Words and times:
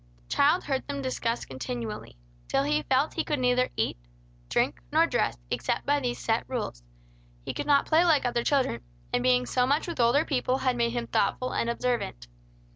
The 0.23 0.29
child 0.33 0.63
heard 0.63 0.87
them 0.87 1.03
discussed 1.03 1.47
continually, 1.47 2.17
till 2.47 2.63
he 2.63 2.81
felt 2.81 3.13
he 3.13 3.23
could 3.23 3.37
neither 3.37 3.69
eat, 3.75 3.97
drink, 4.49 4.81
nor 4.91 5.05
dress, 5.05 5.37
except 5.51 5.85
by 5.85 5.99
these 5.99 6.17
set 6.17 6.43
rules. 6.49 6.81
He 7.45 7.53
could 7.53 7.67
not 7.67 7.85
play 7.85 8.03
like 8.03 8.25
other 8.25 8.43
children, 8.43 8.81
and 9.13 9.21
being 9.21 9.45
so 9.45 9.67
much 9.67 9.85
with 9.87 9.99
older 9.99 10.25
people 10.25 10.57
had 10.57 10.75
made 10.75 10.93
him 10.93 11.05
thoughtful 11.05 11.51
and 11.51 11.69
observant. 11.69 12.25